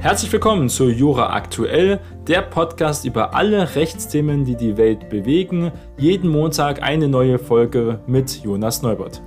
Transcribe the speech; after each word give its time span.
Herzlich 0.00 0.32
willkommen 0.32 0.70
zu 0.70 0.88
Jura 0.88 1.34
Aktuell, 1.34 2.00
der 2.26 2.40
Podcast 2.40 3.04
über 3.04 3.34
alle 3.34 3.74
Rechtsthemen, 3.74 4.46
die 4.46 4.56
die 4.56 4.78
Welt 4.78 5.10
bewegen. 5.10 5.72
Jeden 5.98 6.30
Montag 6.30 6.80
eine 6.80 7.06
neue 7.06 7.38
Folge 7.38 8.02
mit 8.06 8.42
Jonas 8.42 8.80
Neubert. 8.80 9.20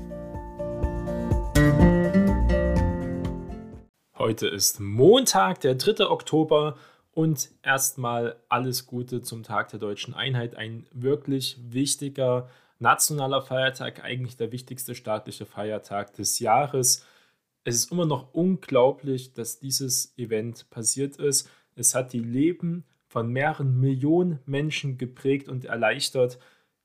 Heute 4.17 4.47
ist 4.47 4.79
Montag, 4.79 5.61
der 5.61 5.75
3. 5.75 6.07
Oktober 6.07 6.75
und 7.11 7.51
erstmal 7.61 8.37
alles 8.49 8.87
Gute 8.87 9.21
zum 9.21 9.43
Tag 9.43 9.69
der 9.69 9.79
deutschen 9.79 10.15
Einheit. 10.15 10.57
Ein 10.57 10.87
wirklich 10.91 11.59
wichtiger 11.69 12.49
nationaler 12.79 13.43
Feiertag, 13.43 14.03
eigentlich 14.03 14.37
der 14.37 14.51
wichtigste 14.51 14.95
staatliche 14.95 15.45
Feiertag 15.45 16.15
des 16.15 16.39
Jahres. 16.39 17.05
Es 17.63 17.75
ist 17.75 17.91
immer 17.91 18.05
noch 18.05 18.33
unglaublich, 18.33 19.33
dass 19.33 19.59
dieses 19.59 20.17
Event 20.17 20.69
passiert 20.69 21.15
ist. 21.17 21.49
Es 21.75 21.95
hat 21.95 22.13
die 22.13 22.19
Leben 22.19 22.83
von 23.07 23.31
mehreren 23.31 23.79
Millionen 23.79 24.39
Menschen 24.45 24.97
geprägt 24.97 25.47
und 25.47 25.65
erleichtert. 25.65 26.39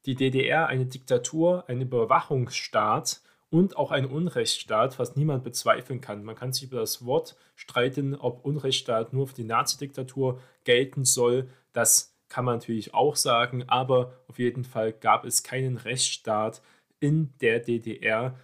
Die 0.06 0.14
DDR, 0.14 0.69
eine 0.69 0.86
Diktatur, 0.86 1.64
ein 1.69 1.80
Überwachungsstaat 1.80 3.22
und 3.50 3.77
auch 3.77 3.91
ein 3.91 4.06
Unrechtsstaat, 4.06 4.98
was 4.98 5.16
niemand 5.16 5.42
bezweifeln 5.42 6.00
kann. 6.00 6.22
Man 6.22 6.36
kann 6.36 6.52
sich 6.52 6.64
über 6.64 6.80
das 6.80 7.05
Wort 7.05 7.36
streiten, 7.56 8.14
ob 8.14 8.45
Unrechtsstaat 8.45 9.12
nur 9.12 9.27
für 9.27 9.34
die 9.34 9.45
Nazi-Diktatur 9.45 10.41
gelten 10.64 11.05
soll. 11.05 11.48
Das 11.72 12.14
kann 12.28 12.45
man 12.45 12.56
natürlich 12.56 12.95
auch 12.95 13.16
sagen, 13.16 13.64
aber 13.69 14.12
auf 14.28 14.38
jeden 14.38 14.64
Fall 14.64 14.92
gab 14.92 15.24
es 15.24 15.42
keinen 15.42 15.77
Rechtsstaat 15.77 16.62
in 17.00 17.33
der 17.41 17.58
DDR. 17.60 18.38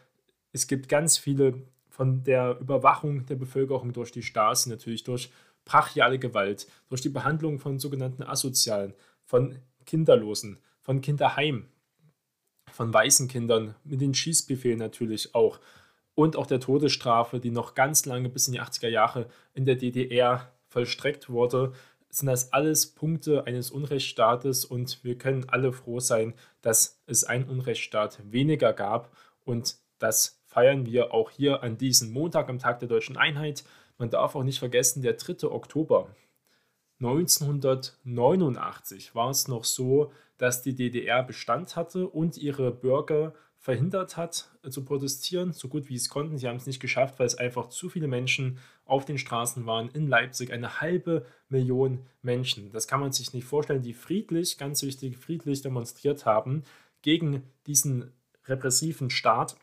Es 0.53 0.66
gibt 0.66 0.89
ganz 0.89 1.19
viele 1.19 1.62
von 1.95 2.25
der 2.25 2.59
Überwachung 2.59 3.25
der 3.27 3.37
Bevölkerung 3.37 3.93
durch 3.93 4.11
die 4.11 4.25
Stasi, 4.25 4.69
natürlich 4.69 5.05
durch 5.05 5.30
brachiale 5.65 6.19
Gewalt, 6.19 6.67
durch 6.89 7.03
die 7.03 7.09
Behandlung 7.09 7.61
von 7.61 7.78
sogenannten 7.78 8.25
Asozialen, 8.25 8.95
von 9.23 9.61
Kinderlosen, 9.87 10.59
von 10.81 11.00
Kinderheim, 11.00 11.69
von 12.72 12.92
weißen 12.92 13.28
Kindern, 13.28 13.77
mit 13.84 14.00
den 14.00 14.12
Schießbefehlen 14.12 14.81
natürlich 14.81 15.37
auch. 15.37 15.61
Und 16.17 16.34
auch 16.34 16.48
der 16.48 16.59
Todesstrafe, 16.59 17.39
die 17.39 17.53
noch 17.53 17.75
ganz 17.75 18.06
lange 18.06 18.28
bis 18.28 18.48
in 18.48 18.55
die 18.55 18.61
80er 18.61 18.89
Jahre 18.89 19.28
in 19.53 19.65
der 19.65 19.77
DDR 19.77 20.53
vollstreckt 20.67 21.28
wurde 21.28 21.75
sind 22.17 22.27
das 22.27 22.53
alles 22.53 22.87
Punkte 22.87 23.45
eines 23.47 23.72
Unrechtsstaates. 23.72 24.65
Und 24.65 25.03
wir 25.03 25.19
können 25.19 25.48
alle 25.48 25.72
froh 25.72 25.98
sein, 25.98 26.34
dass 26.62 27.03
es 27.06 27.25
einen 27.25 27.48
Unrechtsstaat 27.48 28.20
weniger 28.31 28.72
gab 28.72 29.11
und 29.45 29.77
das 29.98 30.44
feiern 30.55 30.86
wir 30.86 31.12
auch 31.12 31.30
hier 31.30 31.62
an 31.64 31.77
diesem 31.77 32.12
Montag 32.12 32.48
am 32.48 32.60
Tag 32.60 32.78
der 32.78 32.88
deutschen 32.88 33.16
Einheit. 33.16 33.64
Man 33.98 34.08
darf 34.08 34.36
auch 34.36 34.44
nicht 34.44 34.60
vergessen, 34.60 35.02
der 35.02 35.14
3. 35.14 35.48
Oktober 35.48 36.14
1989 37.00 39.16
war 39.16 39.30
es 39.30 39.48
noch 39.48 39.64
so, 39.64 40.12
dass 40.38 40.62
die 40.62 40.77
DDR 40.77 41.25
Bestand 41.25 41.75
hatte 41.75 42.06
und 42.06 42.38
ihre 42.38 42.70
Bürger 42.70 43.34
verhindert 43.58 44.16
hat, 44.16 44.48
äh, 44.62 44.70
zu 44.70 44.84
protestieren, 44.84 45.52
so 45.52 45.66
gut 45.66 45.88
wie 45.88 45.97
es 45.97 46.08
konnten. 46.08 46.38
Sie 46.38 46.47
haben 46.47 46.58
es 46.58 46.66
nicht 46.66 46.78
geschafft, 46.78 47.19
weil 47.19 47.27
es 47.27 47.34
einfach 47.34 47.70
zu 47.70 47.88
viele 47.88 48.06
Menschen 48.06 48.58
auf 48.84 49.05
den 49.05 49.19
Straßen 49.19 49.66
waren. 49.66 49.88
In 49.88 50.06
Leipzig 50.06 50.52
eine 50.52 50.80
halbe 50.80 51.27
Million 51.48 52.06
Menschen. 52.22 52.70
Das 52.70 52.86
kann 52.86 53.00
man 53.00 53.10
sich 53.10 53.32
nicht 53.32 53.47
vorstellen, 53.47 53.82
die 53.82 53.94
friedlich, 53.94 54.56
ganz 54.56 54.82
wichtig, 54.82 55.16
friedlich 55.16 55.62
demonstriert 55.62 56.27
haben 56.27 56.62
gegen 57.02 57.42
diesen 57.66 58.12
repressiven 58.47 59.10
Staat 59.10 59.56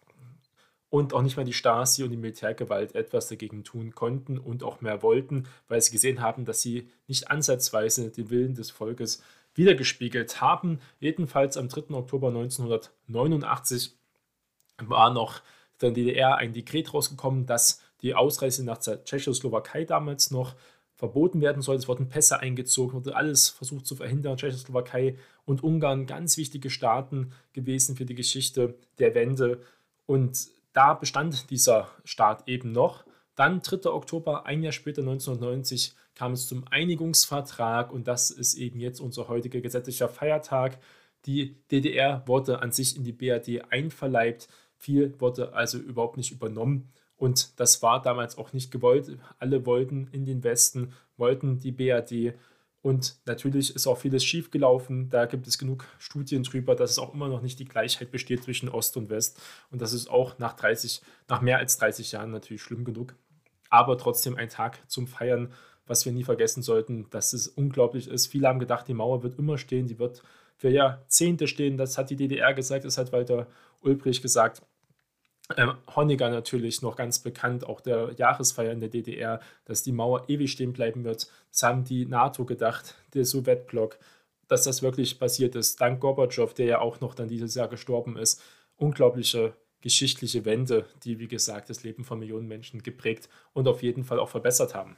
und 0.91 1.13
auch 1.13 1.21
nicht 1.21 1.37
mal 1.37 1.45
die 1.45 1.53
Stasi 1.53 2.03
und 2.03 2.11
die 2.11 2.17
Militärgewalt 2.17 2.95
etwas 2.95 3.29
dagegen 3.29 3.63
tun 3.63 3.95
konnten 3.95 4.37
und 4.37 4.61
auch 4.61 4.81
mehr 4.81 5.01
wollten, 5.01 5.47
weil 5.69 5.81
sie 5.81 5.93
gesehen 5.93 6.19
haben, 6.19 6.43
dass 6.43 6.61
sie 6.61 6.89
nicht 7.07 7.31
ansatzweise 7.31 8.11
den 8.11 8.29
Willen 8.29 8.55
des 8.55 8.71
Volkes 8.71 9.23
wiedergespiegelt 9.55 10.41
haben. 10.41 10.81
Jedenfalls 10.99 11.55
am 11.55 11.69
3. 11.69 11.95
Oktober 11.95 12.27
1989 12.27 13.95
war 14.79 15.13
noch 15.13 15.41
der 15.79 15.91
DDR 15.91 16.35
ein 16.35 16.51
Dekret 16.51 16.93
rausgekommen, 16.93 17.45
dass 17.45 17.81
die 18.01 18.13
Ausreise 18.13 18.65
nach 18.65 18.79
der 18.79 19.05
Tschechoslowakei 19.05 19.85
damals 19.85 20.29
noch 20.29 20.55
verboten 20.95 21.39
werden 21.39 21.61
soll. 21.61 21.77
Es 21.77 21.87
wurden 21.87 22.09
Pässe 22.09 22.41
eingezogen, 22.41 22.93
wurde 22.93 23.15
alles 23.15 23.47
versucht 23.47 23.85
zu 23.85 23.95
verhindern. 23.95 24.35
Tschechoslowakei 24.35 25.15
und 25.45 25.63
Ungarn 25.63 26.05
ganz 26.05 26.35
wichtige 26.35 26.69
Staaten 26.69 27.31
gewesen 27.53 27.95
für 27.95 28.05
die 28.05 28.15
Geschichte 28.15 28.75
der 28.99 29.15
Wende. 29.15 29.61
Und 30.05 30.49
da 30.73 30.93
bestand 30.93 31.49
dieser 31.49 31.89
Staat 32.03 32.47
eben 32.47 32.71
noch. 32.71 33.05
Dann 33.35 33.61
3. 33.61 33.89
Oktober, 33.89 34.45
ein 34.45 34.61
Jahr 34.61 34.71
später, 34.71 35.01
1990, 35.01 35.93
kam 36.15 36.33
es 36.33 36.47
zum 36.47 36.65
Einigungsvertrag 36.69 37.91
und 37.91 38.07
das 38.07 38.29
ist 38.29 38.55
eben 38.55 38.79
jetzt 38.79 38.99
unser 38.99 39.27
heutiger 39.27 39.61
gesetzlicher 39.61 40.09
Feiertag. 40.09 40.77
Die 41.25 41.55
DDR 41.71 42.23
wurde 42.27 42.61
an 42.61 42.71
sich 42.71 42.95
in 42.95 43.03
die 43.03 43.13
BRD 43.13 43.71
einverleibt, 43.71 44.47
viel 44.77 45.19
wurde 45.19 45.53
also 45.53 45.77
überhaupt 45.77 46.17
nicht 46.17 46.31
übernommen 46.31 46.91
und 47.15 47.59
das 47.59 47.83
war 47.83 48.01
damals 48.01 48.37
auch 48.37 48.51
nicht 48.51 48.71
gewollt. 48.71 49.17
Alle 49.37 49.65
wollten 49.65 50.07
in 50.11 50.25
den 50.25 50.43
Westen, 50.43 50.93
wollten 51.17 51.59
die 51.59 51.71
BRD 51.71 52.33
und 52.81 53.15
natürlich 53.25 53.75
ist 53.75 53.87
auch 53.87 53.97
vieles 53.97 54.23
schiefgelaufen. 54.23 55.09
Da 55.09 55.25
gibt 55.25 55.47
es 55.47 55.57
genug 55.57 55.85
Studien 55.99 56.43
drüber, 56.43 56.75
dass 56.75 56.91
es 56.91 56.99
auch 56.99 57.13
immer 57.13 57.27
noch 57.27 57.41
nicht 57.41 57.59
die 57.59 57.65
Gleichheit 57.65 58.11
besteht 58.11 58.43
zwischen 58.43 58.69
Ost 58.69 58.97
und 58.97 59.09
West. 59.09 59.39
Und 59.69 59.81
das 59.81 59.93
ist 59.93 60.09
auch 60.09 60.39
nach 60.39 60.53
30, 60.53 61.01
nach 61.27 61.41
mehr 61.41 61.59
als 61.59 61.77
30 61.77 62.11
Jahren 62.11 62.31
natürlich 62.31 62.63
schlimm 62.63 62.83
genug. 62.83 63.15
Aber 63.69 63.97
trotzdem 63.97 64.35
ein 64.35 64.49
Tag 64.49 64.79
zum 64.89 65.07
Feiern 65.07 65.53
was 65.91 66.05
wir 66.05 66.13
nie 66.13 66.23
vergessen 66.23 66.63
sollten, 66.63 67.09
dass 67.09 67.33
es 67.33 67.49
unglaublich 67.49 68.07
ist. 68.07 68.27
Viele 68.27 68.47
haben 68.47 68.59
gedacht, 68.59 68.87
die 68.87 68.93
Mauer 68.93 69.23
wird 69.23 69.37
immer 69.37 69.57
stehen, 69.57 69.87
die 69.87 69.99
wird 69.99 70.23
für 70.55 70.69
Jahrzehnte 70.69 71.47
stehen. 71.47 71.77
Das 71.77 71.97
hat 71.97 72.09
die 72.09 72.15
DDR 72.15 72.53
gesagt, 72.53 72.85
das 72.85 72.97
hat 72.97 73.11
Walter 73.11 73.47
Ulbricht 73.81 74.21
gesagt. 74.21 74.61
Ähm, 75.57 75.73
Honecker 75.95 76.29
natürlich 76.29 76.81
noch 76.81 76.95
ganz 76.95 77.19
bekannt, 77.19 77.65
auch 77.65 77.81
der 77.81 78.13
Jahresfeier 78.17 78.71
in 78.71 78.79
der 78.79 78.89
DDR, 78.89 79.39
dass 79.65 79.83
die 79.83 79.91
Mauer 79.91 80.29
ewig 80.29 80.51
stehen 80.51 80.73
bleiben 80.73 81.03
wird. 81.03 81.29
Das 81.51 81.63
haben 81.63 81.83
die 81.83 82.05
NATO 82.05 82.45
gedacht, 82.45 82.95
der 83.13 83.25
Sowjetblock, 83.25 83.97
dass 84.47 84.63
das 84.63 84.81
wirklich 84.81 85.19
passiert 85.19 85.55
ist. 85.55 85.79
Dank 85.79 85.99
Gorbatschow, 86.01 86.53
der 86.53 86.65
ja 86.65 86.79
auch 86.79 87.01
noch 87.01 87.15
dann 87.15 87.27
dieses 87.27 87.55
Jahr 87.55 87.67
gestorben 87.67 88.17
ist. 88.17 88.41
Unglaubliche 88.75 89.53
geschichtliche 89.81 90.45
Wende, 90.45 90.85
die, 91.03 91.19
wie 91.19 91.27
gesagt, 91.27 91.69
das 91.69 91.83
Leben 91.83 92.03
von 92.03 92.19
Millionen 92.19 92.47
Menschen 92.47 92.83
geprägt 92.83 93.29
und 93.53 93.67
auf 93.67 93.81
jeden 93.81 94.03
Fall 94.03 94.19
auch 94.19 94.29
verbessert 94.29 94.75
haben. 94.75 94.97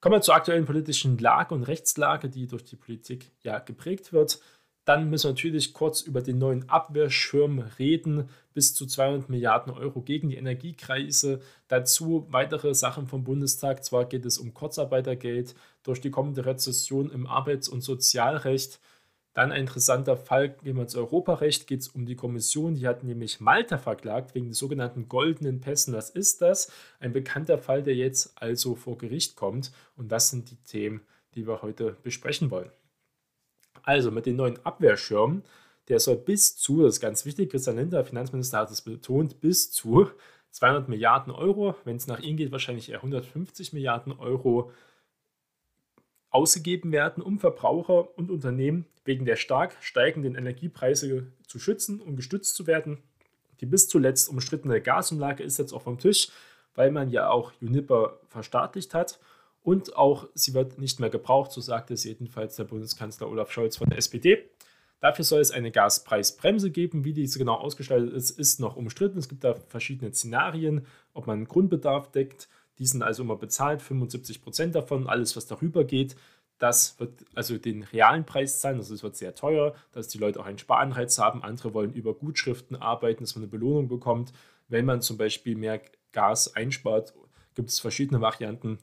Kommen 0.00 0.16
wir 0.16 0.20
zur 0.20 0.34
aktuellen 0.34 0.64
politischen 0.64 1.18
Lage 1.18 1.54
und 1.54 1.62
Rechtslage, 1.64 2.28
die 2.28 2.46
durch 2.46 2.64
die 2.64 2.76
Politik 2.76 3.30
ja 3.42 3.58
geprägt 3.58 4.12
wird. 4.12 4.40
Dann 4.84 5.10
müssen 5.10 5.26
wir 5.28 5.30
natürlich 5.32 5.74
kurz 5.74 6.00
über 6.00 6.22
den 6.22 6.38
neuen 6.38 6.68
Abwehrschirm 6.68 7.60
reden, 7.78 8.28
bis 8.52 8.74
zu 8.74 8.86
200 8.86 9.28
Milliarden 9.28 9.72
Euro 9.72 10.02
gegen 10.02 10.28
die 10.28 10.36
Energiekrise. 10.36 11.40
Dazu 11.68 12.26
weitere 12.30 12.74
Sachen 12.74 13.06
vom 13.06 13.22
Bundestag. 13.22 13.84
Zwar 13.84 14.06
geht 14.06 14.26
es 14.26 14.38
um 14.38 14.54
Kurzarbeitergeld 14.54 15.54
durch 15.84 16.00
die 16.00 16.10
kommende 16.10 16.44
Rezession 16.46 17.10
im 17.10 17.26
Arbeits- 17.26 17.68
und 17.68 17.82
Sozialrecht. 17.82 18.80
Dann 19.34 19.50
ein 19.50 19.62
interessanter 19.62 20.16
Fall, 20.16 20.50
gehen 20.50 20.76
wir 20.76 20.82
ins 20.82 20.96
Europarecht, 20.96 21.66
geht 21.66 21.80
es 21.80 21.88
um 21.88 22.04
die 22.04 22.16
Kommission, 22.16 22.74
die 22.74 22.86
hat 22.86 23.02
nämlich 23.02 23.40
Malta 23.40 23.78
verklagt 23.78 24.34
wegen 24.34 24.48
des 24.48 24.58
sogenannten 24.58 25.08
goldenen 25.08 25.60
Pässen. 25.60 25.94
Was 25.94 26.10
ist 26.10 26.42
das? 26.42 26.70
Ein 27.00 27.14
bekannter 27.14 27.56
Fall, 27.56 27.82
der 27.82 27.94
jetzt 27.94 28.34
also 28.36 28.74
vor 28.74 28.98
Gericht 28.98 29.36
kommt. 29.36 29.72
Und 29.96 30.12
das 30.12 30.28
sind 30.28 30.50
die 30.50 30.56
Themen, 30.56 31.00
die 31.34 31.46
wir 31.46 31.62
heute 31.62 31.96
besprechen 32.02 32.50
wollen. 32.50 32.70
Also 33.82 34.10
mit 34.10 34.26
dem 34.26 34.36
neuen 34.36 34.64
Abwehrschirm, 34.64 35.42
der 35.88 36.00
soll 36.00 36.16
bis 36.16 36.56
zu, 36.56 36.82
das 36.82 36.94
ist 36.94 37.00
ganz 37.00 37.24
wichtig, 37.24 37.50
Christian 37.50 37.76
Lindner, 37.76 38.04
Finanzminister, 38.04 38.58
hat 38.58 38.70
es 38.70 38.82
betont, 38.82 39.40
bis 39.40 39.72
zu 39.72 40.08
200 40.50 40.88
Milliarden 40.88 41.32
Euro, 41.32 41.74
wenn 41.84 41.96
es 41.96 42.06
nach 42.06 42.20
ihm 42.20 42.36
geht, 42.36 42.52
wahrscheinlich 42.52 42.90
eher 42.90 42.98
150 42.98 43.72
Milliarden 43.72 44.12
Euro 44.12 44.70
ausgegeben 46.30 46.92
werden, 46.92 47.22
um 47.22 47.38
Verbraucher 47.38 48.16
und 48.16 48.30
Unternehmen 48.30 48.86
wegen 49.04 49.24
der 49.24 49.36
stark 49.36 49.76
steigenden 49.80 50.34
Energiepreise 50.34 51.26
zu 51.46 51.58
schützen 51.58 52.00
und 52.00 52.16
gestützt 52.16 52.54
zu 52.54 52.66
werden. 52.66 53.02
Die 53.60 53.66
bis 53.66 53.88
zuletzt 53.88 54.28
umstrittene 54.28 54.80
Gasumlage 54.80 55.42
ist 55.42 55.58
jetzt 55.58 55.72
auch 55.72 55.82
vom 55.82 55.98
Tisch, 55.98 56.30
weil 56.74 56.90
man 56.90 57.10
ja 57.10 57.28
auch 57.28 57.52
Juniper 57.60 58.18
verstaatlicht 58.28 58.94
hat 58.94 59.20
und 59.62 59.96
auch 59.96 60.28
sie 60.34 60.54
wird 60.54 60.78
nicht 60.78 61.00
mehr 61.00 61.10
gebraucht, 61.10 61.52
so 61.52 61.60
sagte 61.60 61.94
es 61.94 62.04
jedenfalls 62.04 62.56
der 62.56 62.64
Bundeskanzler 62.64 63.28
Olaf 63.28 63.52
Scholz 63.52 63.76
von 63.76 63.88
der 63.88 63.98
SPD. 63.98 64.50
Dafür 65.00 65.24
soll 65.24 65.40
es 65.40 65.50
eine 65.50 65.72
Gaspreisbremse 65.72 66.70
geben. 66.70 67.04
Wie 67.04 67.12
diese 67.12 67.38
genau 67.38 67.54
ausgestaltet 67.54 68.12
ist, 68.12 68.30
ist 68.30 68.60
noch 68.60 68.76
umstritten. 68.76 69.18
Es 69.18 69.28
gibt 69.28 69.42
da 69.42 69.54
verschiedene 69.54 70.12
Szenarien, 70.12 70.86
ob 71.12 71.26
man 71.26 71.44
Grundbedarf 71.44 72.10
deckt, 72.12 72.48
die 72.78 72.86
sind 72.86 73.02
also 73.02 73.22
immer 73.22 73.36
bezahlt, 73.36 73.82
75 73.82 74.42
Prozent 74.42 74.74
davon. 74.74 75.08
Alles, 75.08 75.36
was 75.36 75.46
darüber 75.46 75.84
geht, 75.84 76.16
das 76.58 76.98
wird 77.00 77.24
also 77.34 77.58
den 77.58 77.82
realen 77.82 78.24
Preis 78.24 78.60
zahlen. 78.60 78.78
Also 78.78 78.94
es 78.94 79.02
wird 79.02 79.16
sehr 79.16 79.34
teuer, 79.34 79.74
dass 79.90 80.08
die 80.08 80.18
Leute 80.18 80.38
auch 80.38 80.46
einen 80.46 80.58
Sparanreiz 80.58 81.18
haben. 81.18 81.42
Andere 81.42 81.74
wollen 81.74 81.92
über 81.92 82.14
Gutschriften 82.14 82.76
arbeiten, 82.76 83.24
dass 83.24 83.34
man 83.34 83.42
eine 83.42 83.50
Belohnung 83.50 83.88
bekommt. 83.88 84.32
Wenn 84.68 84.84
man 84.84 85.02
zum 85.02 85.18
Beispiel 85.18 85.56
mehr 85.56 85.80
Gas 86.12 86.54
einspart, 86.54 87.14
gibt 87.54 87.70
es 87.70 87.80
verschiedene 87.80 88.20
Varianten. 88.20 88.78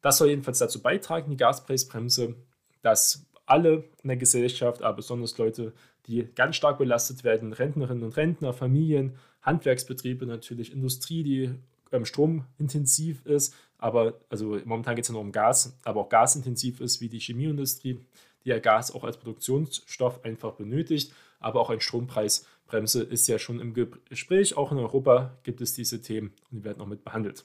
Das 0.00 0.18
soll 0.18 0.28
jedenfalls 0.28 0.58
dazu 0.58 0.80
beitragen, 0.80 1.30
die 1.30 1.36
Gaspreisbremse, 1.36 2.34
dass 2.82 3.26
alle 3.46 3.84
in 4.02 4.08
der 4.08 4.16
Gesellschaft, 4.16 4.82
aber 4.82 4.96
besonders 4.96 5.36
Leute, 5.38 5.72
die 6.06 6.28
ganz 6.34 6.56
stark 6.56 6.78
belastet 6.78 7.24
werden, 7.24 7.52
Rentnerinnen 7.52 8.04
und 8.04 8.16
Rentner, 8.16 8.52
Familien, 8.52 9.16
Handwerksbetriebe 9.42 10.26
natürlich, 10.26 10.72
Industrie, 10.72 11.22
die 11.22 11.54
ähm, 11.92 12.04
stromintensiv 12.04 13.24
ist, 13.24 13.54
aber 13.78 14.20
also 14.28 14.58
momentan 14.64 14.96
geht 14.96 15.04
es 15.04 15.08
ja 15.08 15.12
nur 15.12 15.22
um 15.22 15.32
Gas, 15.32 15.76
aber 15.84 16.00
auch 16.00 16.08
gasintensiv 16.08 16.80
ist, 16.80 17.00
wie 17.00 17.08
die 17.08 17.20
Chemieindustrie, 17.20 18.00
die 18.44 18.48
ja 18.48 18.58
Gas 18.58 18.90
auch 18.92 19.04
als 19.04 19.16
Produktionsstoff 19.16 20.24
einfach 20.24 20.52
benötigt, 20.52 21.12
aber 21.40 21.60
auch 21.60 21.70
ein 21.70 21.80
Strompreisbremse 21.80 23.02
ist 23.02 23.28
ja 23.28 23.38
schon 23.38 23.60
im 23.60 23.74
Gespräch. 23.74 24.56
Auch 24.56 24.72
in 24.72 24.78
Europa 24.78 25.38
gibt 25.44 25.60
es 25.60 25.74
diese 25.74 26.02
Themen 26.02 26.32
und 26.50 26.58
die 26.58 26.64
werden 26.64 26.80
auch 26.80 26.86
mit 26.86 27.04
behandelt. 27.04 27.44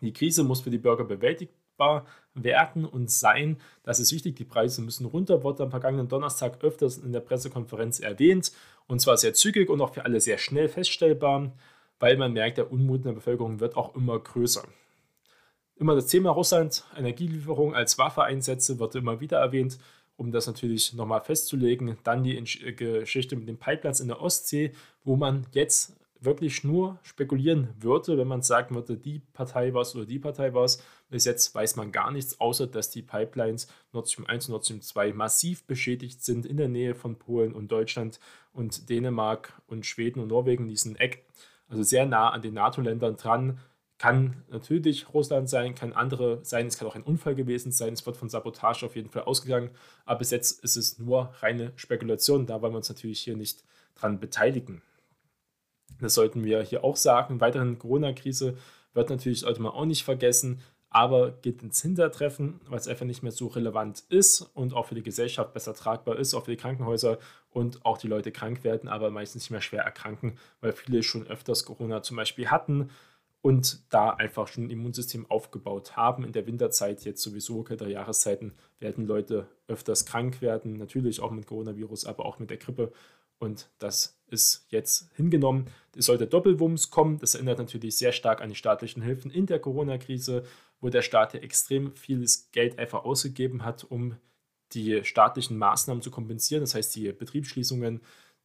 Die 0.00 0.12
Krise 0.12 0.44
muss 0.44 0.60
für 0.60 0.70
die 0.70 0.78
Bürger 0.78 1.04
bewältigbar 1.04 2.06
werden 2.34 2.84
und 2.84 3.10
sein. 3.10 3.58
Das 3.82 4.00
ist 4.00 4.12
wichtig. 4.12 4.36
Die 4.36 4.44
Preise 4.44 4.82
müssen 4.82 5.06
runter, 5.06 5.42
wurde 5.42 5.62
am 5.62 5.70
vergangenen 5.70 6.08
Donnerstag 6.08 6.62
öfters 6.62 6.98
in 6.98 7.12
der 7.12 7.20
Pressekonferenz 7.20 8.00
erwähnt. 8.00 8.52
Und 8.86 9.00
zwar 9.00 9.16
sehr 9.16 9.34
zügig 9.34 9.68
und 9.68 9.80
auch 9.80 9.94
für 9.94 10.04
alle 10.04 10.20
sehr 10.20 10.38
schnell 10.38 10.68
feststellbar, 10.68 11.52
weil 12.00 12.16
man 12.16 12.32
merkt, 12.32 12.58
der 12.58 12.72
Unmut 12.72 12.98
in 12.98 13.04
der 13.04 13.12
Bevölkerung 13.12 13.60
wird 13.60 13.76
auch 13.76 13.94
immer 13.94 14.18
größer. 14.18 14.64
Immer 15.76 15.94
das 15.94 16.06
Thema 16.06 16.30
Russland, 16.30 16.84
Energielieferung 16.96 17.74
als 17.74 17.98
Waffeeinsätze 17.98 18.80
wird 18.80 18.96
immer 18.96 19.20
wieder 19.20 19.38
erwähnt, 19.38 19.78
um 20.16 20.32
das 20.32 20.48
natürlich 20.48 20.92
nochmal 20.94 21.20
festzulegen. 21.20 21.96
Dann 22.02 22.24
die 22.24 22.42
Geschichte 22.74 23.36
mit 23.36 23.46
den 23.46 23.58
Pipelines 23.58 24.00
in 24.00 24.08
der 24.08 24.20
Ostsee, 24.20 24.72
wo 25.04 25.14
man 25.14 25.46
jetzt 25.52 25.97
wirklich 26.20 26.64
nur 26.64 26.98
spekulieren 27.02 27.68
würde, 27.78 28.18
wenn 28.18 28.28
man 28.28 28.42
sagen 28.42 28.74
würde, 28.74 28.96
die 28.96 29.20
Partei 29.32 29.72
war 29.74 29.82
es 29.82 29.94
oder 29.94 30.06
die 30.06 30.18
Partei 30.18 30.52
war 30.54 30.64
es. 30.64 30.82
Bis 31.08 31.24
jetzt 31.24 31.54
weiß 31.54 31.76
man 31.76 31.92
gar 31.92 32.10
nichts, 32.10 32.40
außer 32.40 32.66
dass 32.66 32.90
die 32.90 33.02
Pipelines 33.02 33.68
Nord 33.92 34.10
Stream 34.10 34.26
1 34.26 34.46
und 34.46 34.52
Nord 34.52 34.64
Stream 34.64 34.82
2 34.82 35.12
massiv 35.12 35.64
beschädigt 35.64 36.24
sind 36.24 36.44
in 36.44 36.56
der 36.56 36.68
Nähe 36.68 36.94
von 36.94 37.16
Polen 37.16 37.52
und 37.52 37.70
Deutschland 37.70 38.20
und 38.52 38.88
Dänemark 38.88 39.52
und 39.66 39.86
Schweden 39.86 40.20
und 40.20 40.28
Norwegen, 40.28 40.68
diesen 40.68 40.96
Eck, 40.96 41.24
also 41.68 41.82
sehr 41.82 42.06
nah 42.06 42.30
an 42.30 42.42
den 42.42 42.54
NATO-Ländern 42.54 43.16
dran. 43.16 43.60
Kann 43.98 44.44
natürlich 44.48 45.12
Russland 45.12 45.48
sein, 45.48 45.74
kann 45.74 45.92
andere 45.92 46.44
sein, 46.44 46.68
es 46.68 46.78
kann 46.78 46.86
auch 46.86 46.94
ein 46.94 47.02
Unfall 47.02 47.34
gewesen 47.34 47.72
sein, 47.72 47.94
es 47.94 48.06
wird 48.06 48.16
von 48.16 48.28
Sabotage 48.28 48.86
auf 48.86 48.94
jeden 48.94 49.10
Fall 49.10 49.24
ausgegangen, 49.24 49.70
aber 50.04 50.20
bis 50.20 50.30
jetzt 50.30 50.62
ist 50.62 50.76
es 50.76 51.00
nur 51.00 51.34
reine 51.40 51.72
Spekulation, 51.74 52.46
da 52.46 52.62
wollen 52.62 52.74
wir 52.74 52.78
uns 52.78 52.88
natürlich 52.88 53.20
hier 53.20 53.36
nicht 53.36 53.64
dran 53.96 54.20
beteiligen. 54.20 54.82
Das 56.00 56.14
sollten 56.14 56.44
wir 56.44 56.62
hier 56.62 56.84
auch 56.84 56.96
sagen. 56.96 57.40
Weiterhin 57.40 57.78
Corona-Krise 57.78 58.56
wird 58.94 59.10
natürlich, 59.10 59.40
sollte 59.40 59.62
man 59.62 59.72
auch 59.72 59.84
nicht 59.84 60.04
vergessen, 60.04 60.60
aber 60.90 61.32
geht 61.32 61.62
ins 61.62 61.82
Hintertreffen, 61.82 62.60
weil 62.68 62.78
es 62.78 62.88
einfach 62.88 63.04
nicht 63.04 63.22
mehr 63.22 63.32
so 63.32 63.48
relevant 63.48 64.04
ist 64.08 64.40
und 64.54 64.74
auch 64.74 64.86
für 64.86 64.94
die 64.94 65.02
Gesellschaft 65.02 65.52
besser 65.52 65.74
tragbar 65.74 66.18
ist, 66.18 66.34
auch 66.34 66.44
für 66.44 66.52
die 66.52 66.56
Krankenhäuser 66.56 67.18
und 67.50 67.84
auch 67.84 67.98
die 67.98 68.08
Leute 68.08 68.32
krank 68.32 68.64
werden, 68.64 68.88
aber 68.88 69.10
meistens 69.10 69.42
nicht 69.42 69.50
mehr 69.50 69.60
schwer 69.60 69.82
erkranken, 69.82 70.38
weil 70.60 70.72
viele 70.72 71.02
schon 71.02 71.26
öfters 71.26 71.64
Corona 71.64 72.02
zum 72.02 72.16
Beispiel 72.16 72.48
hatten 72.48 72.90
und 73.40 73.80
da 73.92 74.10
einfach 74.10 74.48
schon 74.48 74.64
ein 74.64 74.70
Immunsystem 74.70 75.30
aufgebaut 75.30 75.96
haben. 75.96 76.24
In 76.24 76.32
der 76.32 76.46
Winterzeit, 76.46 77.04
jetzt 77.04 77.22
sowieso 77.22 77.62
kältere 77.62 77.92
Jahreszeiten, 77.92 78.54
werden 78.80 79.06
Leute 79.06 79.46
öfters 79.68 80.06
krank 80.06 80.40
werden, 80.40 80.74
natürlich 80.74 81.20
auch 81.20 81.30
mit 81.30 81.46
Coronavirus, 81.46 82.06
aber 82.06 82.24
auch 82.24 82.38
mit 82.38 82.50
der 82.50 82.56
Grippe 82.56 82.92
und 83.38 83.68
das 83.78 84.18
ist 84.26 84.66
jetzt 84.68 85.10
hingenommen. 85.14 85.66
Es 85.96 86.06
sollte 86.06 86.26
Doppelwumms 86.26 86.90
kommen. 86.90 87.18
Das 87.18 87.34
erinnert 87.34 87.58
natürlich 87.58 87.96
sehr 87.96 88.12
stark 88.12 88.40
an 88.40 88.50
die 88.50 88.56
staatlichen 88.56 89.02
Hilfen 89.02 89.30
in 89.30 89.46
der 89.46 89.58
Corona-Krise, 89.58 90.44
wo 90.80 90.88
der 90.90 91.02
Staat 91.02 91.34
ja 91.34 91.40
extrem 91.40 91.94
vieles 91.94 92.50
Geld 92.52 92.78
einfach 92.78 93.04
ausgegeben 93.04 93.64
hat, 93.64 93.84
um 93.84 94.16
die 94.72 95.02
staatlichen 95.04 95.56
Maßnahmen 95.56 96.02
zu 96.02 96.10
kompensieren. 96.10 96.62
Das 96.62 96.74
heißt, 96.74 96.94
die 96.94 97.10
Betriebsschließungen, 97.12 98.00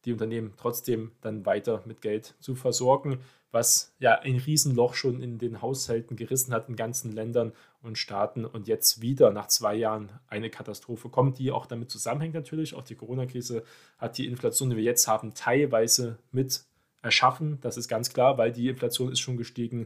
die 0.06 0.14
Unternehmen 0.14 0.54
trotzdem 0.58 1.12
dann 1.22 1.46
weiter 1.46 1.84
mit 1.86 2.02
Geld 2.02 2.36
zu 2.40 2.56
versorgen 2.56 3.20
was 3.54 3.94
ja 4.00 4.20
ein 4.20 4.38
Riesenloch 4.38 4.96
schon 4.96 5.22
in 5.22 5.38
den 5.38 5.62
Haushalten 5.62 6.16
gerissen 6.16 6.54
hat 6.54 6.70
in 6.70 6.76
ganzen 6.76 7.12
Ländern 7.12 7.54
und 7.84 8.00
Staaten 8.00 8.46
und 8.46 8.68
jetzt 8.68 9.02
wieder 9.02 9.32
nach 9.32 9.48
zwei 9.48 9.76
Jahren 9.76 10.10
eine 10.28 10.50
Katastrophe 10.50 11.10
kommt, 11.10 11.38
die 11.38 11.52
auch 11.52 11.68
damit 11.68 11.92
zusammenhängt 11.92 12.34
natürlich. 12.34 12.74
Auch 12.74 12.84
die 12.84 12.96
Corona-Krise 12.96 13.64
hat 14.00 14.18
die 14.18 14.26
Inflation, 14.26 14.72
die 14.72 14.76
wir 14.76 14.84
jetzt 14.84 15.08
haben, 15.08 15.36
teilweise 15.36 16.18
mit 16.32 16.64
erschaffen. 17.04 17.60
Das 17.62 17.78
ist 17.78 17.88
ganz 17.88 18.12
klar, 18.12 18.40
weil 18.40 18.52
die 18.52 18.70
Inflation 18.70 19.12
ist 19.12 19.20
schon 19.20 19.38
gestiegen, 19.38 19.86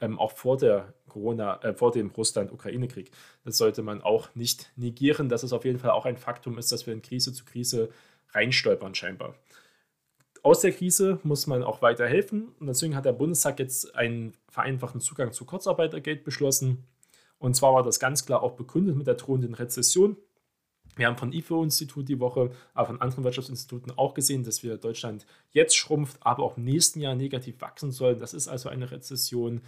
ähm, 0.00 0.18
auch 0.18 0.32
vor 0.32 0.56
der 0.56 0.92
Corona, 1.08 1.62
äh, 1.62 1.72
vor 1.72 1.92
dem 1.92 2.10
Russland-Ukraine-Krieg. 2.10 3.12
Das 3.44 3.56
sollte 3.56 3.82
man 3.82 4.02
auch 4.02 4.34
nicht 4.34 4.72
negieren, 4.74 5.28
dass 5.28 5.44
es 5.44 5.52
auf 5.52 5.64
jeden 5.64 5.78
Fall 5.78 5.90
auch 5.90 6.04
ein 6.04 6.16
Faktum 6.16 6.58
ist, 6.58 6.72
dass 6.72 6.86
wir 6.86 6.92
in 6.92 7.02
Krise 7.02 7.32
zu 7.32 7.44
Krise 7.44 7.90
reinstolpern 8.32 8.96
scheinbar 8.96 9.36
aus 10.44 10.60
der 10.60 10.72
Krise 10.72 11.18
muss 11.22 11.46
man 11.46 11.64
auch 11.64 11.82
weiter 11.82 12.06
helfen. 12.06 12.48
Und 12.60 12.66
deswegen 12.66 12.94
hat 12.94 13.06
der 13.06 13.12
Bundestag 13.12 13.58
jetzt 13.58 13.96
einen 13.96 14.34
vereinfachten 14.50 15.00
Zugang 15.00 15.32
zu 15.32 15.46
Kurzarbeitergeld 15.46 16.22
beschlossen. 16.22 16.84
Und 17.38 17.56
zwar 17.56 17.72
war 17.72 17.82
das 17.82 17.98
ganz 17.98 18.26
klar 18.26 18.42
auch 18.42 18.52
begründet 18.52 18.94
mit 18.94 19.06
der 19.06 19.14
drohenden 19.14 19.54
Rezession. 19.54 20.16
Wir 20.96 21.06
haben 21.06 21.16
von 21.16 21.32
IFO-Institut 21.32 22.08
die 22.08 22.20
Woche, 22.20 22.50
aber 22.74 22.86
von 22.86 23.00
anderen 23.00 23.24
Wirtschaftsinstituten 23.24 23.92
auch 23.96 24.12
gesehen, 24.14 24.44
dass 24.44 24.62
wir 24.62 24.76
Deutschland 24.76 25.26
jetzt 25.50 25.76
schrumpft, 25.76 26.18
aber 26.20 26.44
auch 26.44 26.58
im 26.58 26.64
nächsten 26.64 27.00
Jahr 27.00 27.14
negativ 27.14 27.60
wachsen 27.60 27.90
sollen. 27.90 28.20
Das 28.20 28.34
ist 28.34 28.46
also 28.46 28.68
eine 28.68 28.90
Rezession. 28.90 29.62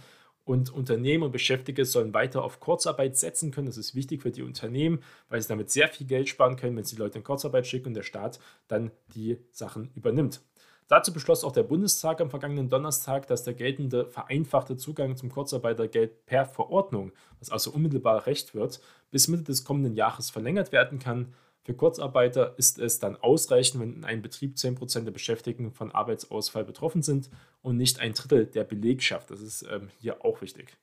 Und 0.45 0.69
Unternehmen 0.69 1.23
und 1.23 1.31
Beschäftigte 1.31 1.83
sollen 1.85 2.13
weiter 2.13 2.43
auf 2.43 2.59
Kurzarbeit 2.59 3.17
setzen 3.17 3.51
können. 3.51 3.65
Das 3.65 3.77
ist 3.77 3.95
wichtig 3.95 4.21
für 4.21 4.31
die 4.31 4.43
Unternehmen, 4.43 4.99
weil 5.27 5.41
sie 5.41 5.49
damit 5.49 5.71
sehr 5.71 5.89
viel 5.89 6.07
Geld 6.07 6.29
sparen 6.29 6.55
können, 6.55 6.77
wenn 6.77 6.85
sie 6.85 6.95
Leute 6.95 7.17
in 7.17 7.23
Kurzarbeit 7.23 7.67
schicken 7.67 7.87
und 7.87 7.93
der 7.95 8.03
Staat 8.03 8.39
dann 8.67 8.91
die 9.13 9.37
Sachen 9.51 9.89
übernimmt. 9.95 10.41
Dazu 10.87 11.11
beschloss 11.11 11.43
auch 11.43 11.51
der 11.51 11.63
Bundestag 11.63 12.21
am 12.21 12.29
vergangenen 12.29 12.69
Donnerstag, 12.69 13.27
dass 13.27 13.43
der 13.43 13.53
geltende 13.53 14.05
vereinfachte 14.05 14.77
Zugang 14.77 15.17
zum 15.17 15.29
Kurzarbeitergeld 15.29 16.25
per 16.25 16.45
Verordnung, 16.45 17.11
was 17.39 17.49
also 17.49 17.71
unmittelbar 17.71 18.25
Recht 18.25 18.55
wird, 18.55 18.79
bis 19.11 19.27
Mitte 19.27 19.43
des 19.43 19.65
kommenden 19.65 19.95
Jahres 19.95 20.29
verlängert 20.29 20.71
werden 20.71 20.99
kann. 20.99 21.33
Für 21.63 21.73
Kurzarbeiter 21.73 22.57
ist 22.57 22.79
es 22.79 22.99
dann 22.99 23.17
ausreichend, 23.17 23.81
wenn 23.81 23.93
in 23.95 24.05
einem 24.05 24.21
Betrieb 24.21 24.55
10% 24.55 25.03
der 25.03 25.11
Beschäftigten 25.11 25.73
von 25.73 25.91
Arbeitsausfall 25.91 26.63
betroffen 26.63 27.01
sind 27.01 27.29
und 27.61 27.75
nicht 27.75 27.99
ein 27.99 28.13
Drittel 28.13 28.45
der 28.45 28.63
Belegschaft. 28.63 29.29
Das 29.29 29.41
ist 29.41 29.63
ähm, 29.69 29.89
hier 29.99 30.23
auch 30.23 30.41
wichtig. 30.41 30.77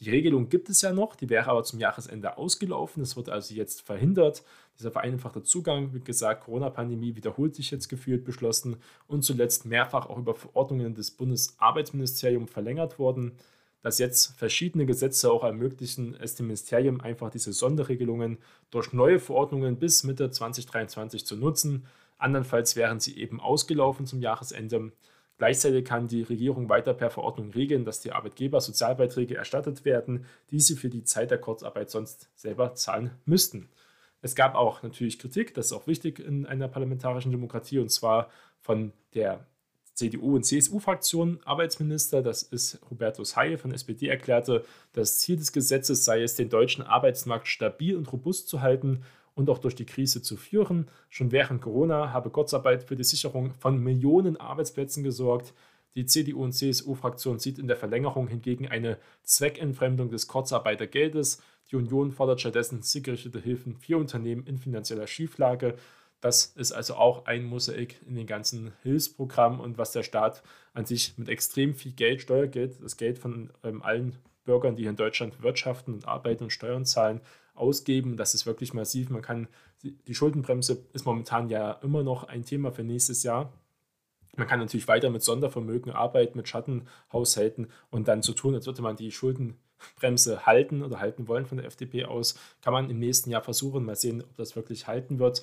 Die 0.00 0.08
Regelung 0.08 0.48
gibt 0.48 0.70
es 0.70 0.80
ja 0.80 0.92
noch, 0.92 1.14
die 1.14 1.28
wäre 1.28 1.50
aber 1.50 1.62
zum 1.62 1.78
Jahresende 1.78 2.38
ausgelaufen. 2.38 3.02
Das 3.02 3.16
wird 3.16 3.28
also 3.28 3.54
jetzt 3.54 3.82
verhindert. 3.82 4.42
Dieser 4.78 4.90
vereinfachte 4.90 5.42
Zugang, 5.42 5.92
wie 5.92 6.00
gesagt, 6.00 6.44
Corona-Pandemie 6.44 7.16
wiederholt 7.16 7.54
sich 7.54 7.70
jetzt 7.70 7.88
gefühlt 7.88 8.24
beschlossen 8.24 8.76
und 9.08 9.22
zuletzt 9.24 9.66
mehrfach 9.66 10.06
auch 10.06 10.16
über 10.16 10.34
Verordnungen 10.34 10.94
des 10.94 11.10
Bundesarbeitsministeriums 11.10 12.50
verlängert 12.50 12.98
worden. 12.98 13.32
Dass 13.82 13.98
jetzt 13.98 14.38
verschiedene 14.38 14.86
Gesetze 14.86 15.30
auch 15.30 15.44
ermöglichen, 15.44 16.14
es 16.18 16.34
dem 16.34 16.46
Ministerium 16.46 17.02
einfach 17.02 17.30
diese 17.30 17.52
Sonderregelungen 17.52 18.38
durch 18.70 18.94
neue 18.94 19.18
Verordnungen 19.18 19.78
bis 19.78 20.02
Mitte 20.04 20.30
2023 20.30 21.26
zu 21.26 21.36
nutzen. 21.36 21.86
Andernfalls 22.16 22.74
wären 22.74 23.00
sie 23.00 23.18
eben 23.18 23.38
ausgelaufen 23.38 24.06
zum 24.06 24.20
Jahresende. 24.20 24.92
Gleichzeitig 25.40 25.86
kann 25.86 26.06
die 26.06 26.20
Regierung 26.20 26.68
weiter 26.68 26.92
per 26.92 27.08
Verordnung 27.08 27.50
regeln, 27.52 27.86
dass 27.86 28.00
die 28.00 28.12
Arbeitgeber 28.12 28.60
Sozialbeiträge 28.60 29.38
erstattet 29.38 29.86
werden, 29.86 30.26
die 30.50 30.60
sie 30.60 30.76
für 30.76 30.90
die 30.90 31.02
Zeit 31.02 31.30
der 31.30 31.38
Kurzarbeit 31.38 31.88
sonst 31.88 32.28
selber 32.34 32.74
zahlen 32.74 33.12
müssten. 33.24 33.70
Es 34.20 34.34
gab 34.34 34.54
auch 34.54 34.82
natürlich 34.82 35.18
Kritik, 35.18 35.54
das 35.54 35.68
ist 35.68 35.72
auch 35.72 35.86
wichtig 35.86 36.18
in 36.18 36.44
einer 36.44 36.68
parlamentarischen 36.68 37.30
Demokratie, 37.32 37.78
und 37.78 37.90
zwar 37.90 38.28
von 38.60 38.92
der 39.14 39.46
CDU- 39.94 40.36
und 40.36 40.44
CSU-Fraktion 40.44 41.40
Arbeitsminister, 41.46 42.20
das 42.20 42.42
ist 42.42 42.78
Hubertus 42.90 43.34
Heil 43.34 43.56
von 43.56 43.72
SPD, 43.72 44.08
erklärte, 44.08 44.66
das 44.92 45.20
Ziel 45.20 45.36
des 45.38 45.52
Gesetzes 45.52 46.04
sei 46.04 46.22
es, 46.22 46.34
den 46.34 46.50
deutschen 46.50 46.84
Arbeitsmarkt 46.84 47.48
stabil 47.48 47.96
und 47.96 48.12
robust 48.12 48.46
zu 48.46 48.60
halten 48.60 49.04
und 49.40 49.50
auch 49.50 49.58
durch 49.58 49.74
die 49.74 49.86
Krise 49.86 50.22
zu 50.22 50.36
führen. 50.36 50.88
Schon 51.08 51.32
während 51.32 51.62
Corona 51.62 52.12
habe 52.12 52.30
Kurzarbeit 52.30 52.84
für 52.84 52.94
die 52.94 53.04
Sicherung 53.04 53.54
von 53.54 53.82
Millionen 53.82 54.36
Arbeitsplätzen 54.36 55.02
gesorgt. 55.02 55.54
Die 55.94 56.04
CDU- 56.04 56.44
und 56.44 56.52
CSU-Fraktion 56.52 57.38
sieht 57.38 57.58
in 57.58 57.66
der 57.66 57.76
Verlängerung 57.76 58.28
hingegen 58.28 58.68
eine 58.68 58.98
Zweckentfremdung 59.22 60.10
des 60.10 60.28
Kurzarbeitergeldes. 60.28 61.42
Die 61.70 61.76
Union 61.76 62.12
fordert 62.12 62.40
stattdessen 62.40 62.82
zielgerichtete 62.82 63.40
Hilfen 63.40 63.74
für 63.74 63.96
Unternehmen 63.96 64.46
in 64.46 64.58
finanzieller 64.58 65.06
Schieflage. 65.06 65.74
Das 66.20 66.44
ist 66.44 66.72
also 66.72 66.94
auch 66.94 67.24
ein 67.24 67.44
Mosaik 67.44 68.00
in 68.06 68.14
den 68.14 68.26
ganzen 68.26 68.72
Hilfsprogrammen 68.82 69.58
und 69.58 69.78
was 69.78 69.92
der 69.92 70.02
Staat 70.02 70.42
an 70.74 70.84
sich 70.84 71.16
mit 71.16 71.30
extrem 71.30 71.74
viel 71.74 71.92
Geld, 71.92 72.20
Steuergeld, 72.20 72.76
das 72.82 72.98
Geld 72.98 73.18
von 73.18 73.50
ähm, 73.64 73.82
allen 73.82 74.18
Bürgern, 74.44 74.76
die 74.76 74.82
hier 74.82 74.90
in 74.90 74.96
Deutschland 74.96 75.42
wirtschaften 75.42 75.94
und 75.94 76.06
arbeiten 76.06 76.44
und 76.44 76.50
Steuern 76.50 76.84
zahlen, 76.84 77.22
ausgeben. 77.54 78.16
Das 78.16 78.34
ist 78.34 78.46
wirklich 78.46 78.74
massiv. 78.74 79.10
Man 79.10 79.22
kann, 79.22 79.48
die 79.82 80.14
Schuldenbremse 80.14 80.84
ist 80.92 81.06
momentan 81.06 81.48
ja 81.48 81.72
immer 81.82 82.02
noch 82.02 82.24
ein 82.24 82.44
Thema 82.44 82.72
für 82.72 82.84
nächstes 82.84 83.22
Jahr. 83.22 83.52
Man 84.36 84.46
kann 84.46 84.60
natürlich 84.60 84.88
weiter 84.88 85.10
mit 85.10 85.22
Sondervermögen 85.22 85.92
arbeiten, 85.92 86.38
mit 86.38 86.48
Schattenhaushalten 86.48 87.68
und 87.90 88.08
dann 88.08 88.22
so 88.22 88.32
tun, 88.32 88.54
als 88.54 88.66
würde 88.66 88.82
man 88.82 88.96
die 88.96 89.10
Schulden 89.10 89.58
Schuldenbremse 89.80 90.46
halten 90.46 90.82
oder 90.82 91.00
halten 91.00 91.28
wollen 91.28 91.46
von 91.46 91.58
der 91.58 91.66
FDP 91.66 92.04
aus. 92.04 92.38
Kann 92.62 92.72
man 92.72 92.90
im 92.90 92.98
nächsten 92.98 93.30
Jahr 93.30 93.42
versuchen, 93.42 93.84
mal 93.84 93.96
sehen, 93.96 94.22
ob 94.22 94.36
das 94.36 94.56
wirklich 94.56 94.86
halten 94.86 95.18
wird. 95.18 95.42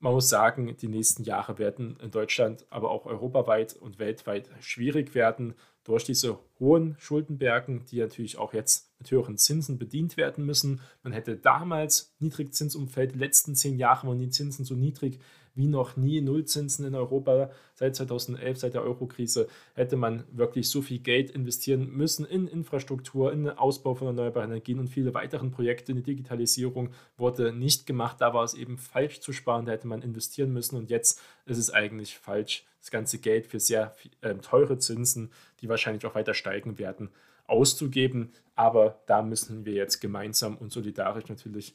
Man 0.00 0.12
muss 0.12 0.28
sagen, 0.28 0.76
die 0.76 0.88
nächsten 0.88 1.24
Jahre 1.24 1.58
werden 1.58 1.96
in 2.02 2.10
Deutschland, 2.10 2.66
aber 2.68 2.90
auch 2.90 3.06
europaweit 3.06 3.74
und 3.74 3.98
weltweit 3.98 4.50
schwierig 4.60 5.14
werden 5.14 5.54
durch 5.82 6.04
diese 6.04 6.38
hohen 6.58 6.96
Schuldenbergen, 6.98 7.86
die 7.86 8.00
natürlich 8.00 8.36
auch 8.36 8.52
jetzt 8.52 8.92
mit 9.04 9.10
höheren 9.10 9.36
Zinsen 9.36 9.78
bedient 9.78 10.16
werden 10.16 10.46
müssen. 10.46 10.80
Man 11.02 11.12
hätte 11.12 11.36
damals 11.36 12.14
Niedrigzinsumfeld, 12.20 13.14
die 13.14 13.18
letzten 13.18 13.54
zehn 13.54 13.78
Jahre 13.78 14.06
waren 14.06 14.18
die 14.18 14.30
Zinsen 14.30 14.64
so 14.64 14.74
niedrig 14.74 15.20
wie 15.54 15.68
noch 15.68 15.96
nie. 15.96 16.20
Nullzinsen 16.20 16.84
in 16.84 16.94
Europa 16.94 17.50
seit 17.74 17.94
2011, 17.94 18.58
seit 18.58 18.74
der 18.74 18.82
Eurokrise, 18.82 19.46
hätte 19.74 19.96
man 19.96 20.24
wirklich 20.32 20.68
so 20.68 20.82
viel 20.82 20.98
Geld 20.98 21.30
investieren 21.30 21.90
müssen 21.90 22.24
in 22.24 22.48
Infrastruktur, 22.48 23.32
in 23.32 23.44
den 23.44 23.58
Ausbau 23.58 23.94
von 23.94 24.08
erneuerbaren 24.08 24.50
Energien 24.50 24.78
und 24.78 24.88
viele 24.88 25.14
weiteren 25.14 25.50
Projekte. 25.50 25.92
In 25.92 25.98
die 25.98 26.02
Digitalisierung 26.02 26.90
wurde 27.16 27.52
nicht 27.52 27.86
gemacht. 27.86 28.20
Da 28.20 28.34
war 28.34 28.42
es 28.42 28.54
eben 28.54 28.78
falsch 28.78 29.20
zu 29.20 29.32
sparen, 29.32 29.66
da 29.66 29.72
hätte 29.72 29.86
man 29.86 30.02
investieren 30.02 30.52
müssen 30.52 30.76
und 30.76 30.90
jetzt 30.90 31.20
ist 31.46 31.58
es 31.58 31.70
eigentlich 31.70 32.18
falsch, 32.18 32.64
das 32.80 32.90
ganze 32.90 33.18
Geld 33.18 33.46
für 33.46 33.60
sehr 33.60 33.94
äh, 34.22 34.34
teure 34.34 34.78
Zinsen, 34.78 35.30
die 35.60 35.68
wahrscheinlich 35.68 36.04
auch 36.04 36.14
weiter 36.14 36.34
steigen 36.34 36.78
werden, 36.78 37.10
auszugeben. 37.46 38.32
Aber 38.54 39.02
da 39.06 39.22
müssen 39.22 39.64
wir 39.64 39.72
jetzt 39.72 40.00
gemeinsam 40.00 40.56
und 40.56 40.72
solidarisch 40.72 41.28
natürlich 41.28 41.74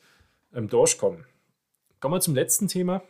ähm, 0.53 0.67
durchkommen. 0.67 1.25
Kommen 1.99 2.15
wir 2.15 2.21
zum 2.21 2.35
letzten 2.35 2.67
Thema. 2.67 3.01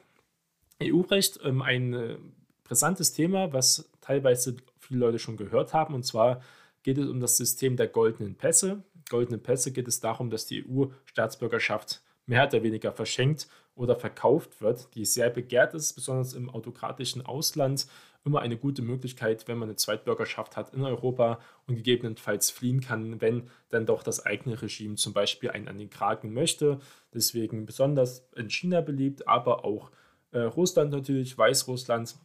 EU-Recht, 0.82 1.40
ähm, 1.44 1.62
ein 1.62 1.94
äh, 1.94 2.18
brisantes 2.64 3.14
Thema, 3.14 3.54
was 3.54 3.90
teilweise 4.02 4.58
viele 4.80 5.02
Leute 5.02 5.20
schon 5.20 5.38
gehört 5.38 5.74
haben. 5.74 5.94
Und 5.94 6.04
zwar 6.04 6.42
geht 6.84 6.98
es 6.98 7.08
um 7.08 7.20
das 7.20 7.38
System 7.38 7.76
der 7.76 7.88
goldenen 7.88 8.36
Pässe. 8.36 8.84
Goldene 9.10 9.38
Pässe 9.38 9.72
geht 9.72 9.88
es 9.88 10.00
darum, 10.00 10.30
dass 10.30 10.46
die 10.46 10.66
EU-Staatsbürgerschaft 10.68 12.02
mehr 12.26 12.48
oder 12.48 12.64
weniger 12.64 12.92
verschenkt 12.92 13.48
oder 13.76 13.96
verkauft 13.96 14.62
wird, 14.62 14.94
die 14.96 15.06
sehr 15.06 15.30
begehrt 15.30 15.74
ist, 15.74 15.94
besonders 15.94 16.34
im 16.34 16.50
autokratischen 16.50 17.26
Ausland. 17.26 17.88
Immer 18.26 18.42
eine 18.42 18.58
gute 18.58 18.82
Möglichkeit, 18.82 19.48
wenn 19.48 19.58
man 19.58 19.70
eine 19.70 19.78
Zweitbürgerschaft 19.78 20.58
hat 20.58 20.74
in 20.74 20.84
Europa 20.84 21.40
und 21.68 21.76
gegebenenfalls 21.76 22.52
fliehen 22.52 22.82
kann, 22.82 23.22
wenn 23.22 23.50
dann 23.70 23.86
doch 23.86 24.04
das 24.04 24.26
eigene 24.26 24.62
Regime 24.62 24.96
zum 24.96 25.14
Beispiel 25.14 25.52
einen 25.52 25.68
an 25.68 25.78
den 25.78 25.90
Kragen 25.90 26.34
möchte. 26.34 26.80
Deswegen 27.14 27.66
besonders 27.66 28.28
in 28.36 28.50
China 28.50 28.82
beliebt, 28.82 29.28
aber 29.28 29.64
auch 29.64 29.92
äh, 30.32 30.40
Russland 30.40 30.92
natürlich, 30.92 31.38
Weißrussland, 31.38 32.16